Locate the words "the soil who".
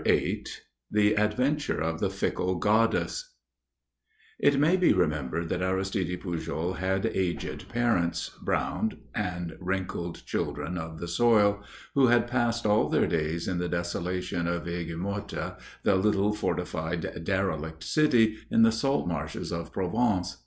10.99-12.07